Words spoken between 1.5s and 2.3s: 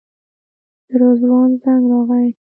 زنګ راغی.